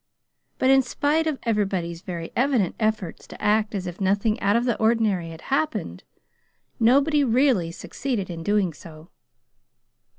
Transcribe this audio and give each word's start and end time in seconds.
But, 0.57 0.71
in 0.71 0.81
spite 0.81 1.27
of 1.27 1.37
everybody's 1.43 2.01
very 2.01 2.31
evident 2.35 2.73
efforts 2.79 3.27
to 3.27 3.39
act 3.39 3.75
as 3.75 3.85
if 3.85 4.01
nothing 4.01 4.39
out 4.41 4.55
of 4.55 4.65
the 4.65 4.75
ordinary 4.79 5.29
had 5.29 5.41
happened, 5.53 6.03
nobody 6.79 7.23
really 7.23 7.69
succeeded 7.71 8.27
in 8.27 8.41
doing 8.41 8.73
so. 8.73 9.11